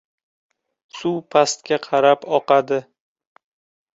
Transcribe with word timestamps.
•Suv 0.99 1.19
pastga 1.35 1.79
qarab 1.85 2.25
oqadi. 2.39 2.79